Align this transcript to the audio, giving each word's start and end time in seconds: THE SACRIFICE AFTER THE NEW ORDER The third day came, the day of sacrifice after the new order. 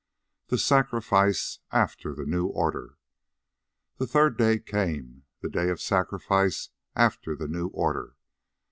THE 0.47 0.57
SACRIFICE 0.57 1.59
AFTER 1.71 2.15
THE 2.15 2.25
NEW 2.25 2.47
ORDER 2.47 2.97
The 3.97 4.07
third 4.07 4.35
day 4.35 4.57
came, 4.57 5.25
the 5.41 5.49
day 5.51 5.69
of 5.69 5.79
sacrifice 5.79 6.69
after 6.95 7.35
the 7.35 7.47
new 7.47 7.67
order. 7.67 8.15